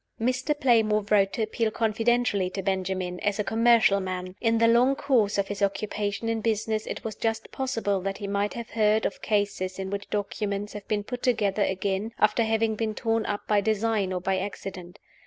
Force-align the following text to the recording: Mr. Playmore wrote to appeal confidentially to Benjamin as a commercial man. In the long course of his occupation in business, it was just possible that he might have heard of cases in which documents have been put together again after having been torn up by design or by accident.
Mr. 0.19 0.59
Playmore 0.59 1.05
wrote 1.11 1.31
to 1.33 1.43
appeal 1.43 1.69
confidentially 1.69 2.49
to 2.49 2.63
Benjamin 2.63 3.19
as 3.19 3.37
a 3.37 3.43
commercial 3.43 3.99
man. 3.99 4.33
In 4.41 4.57
the 4.57 4.67
long 4.67 4.95
course 4.95 5.37
of 5.37 5.47
his 5.47 5.61
occupation 5.61 6.27
in 6.27 6.41
business, 6.41 6.87
it 6.87 7.03
was 7.03 7.13
just 7.15 7.51
possible 7.51 8.01
that 8.01 8.17
he 8.17 8.25
might 8.25 8.55
have 8.55 8.71
heard 8.71 9.05
of 9.05 9.21
cases 9.21 9.77
in 9.77 9.91
which 9.91 10.09
documents 10.09 10.73
have 10.73 10.87
been 10.87 11.03
put 11.03 11.21
together 11.21 11.61
again 11.61 12.13
after 12.17 12.41
having 12.41 12.73
been 12.73 12.95
torn 12.95 13.27
up 13.27 13.47
by 13.47 13.61
design 13.61 14.11
or 14.11 14.19
by 14.21 14.39
accident. 14.39 14.97